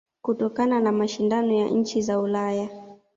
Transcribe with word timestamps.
Kutokana 0.21 0.79
na 0.79 0.91
mashindano 0.91 1.53
ya 1.53 1.67
nchi 1.69 2.01
za 2.01 2.19
Ulaya 2.19 2.69